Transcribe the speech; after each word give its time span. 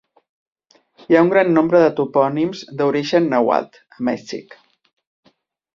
Hi 1.09 1.17
ha 1.17 1.21
un 1.25 1.29
gran 1.33 1.51
nombre 1.57 1.81
de 1.83 1.91
topònims 2.01 2.65
d'origen 2.81 3.29
nàhuatl 3.35 3.85
a 3.99 4.05
Mèxic. 4.09 4.61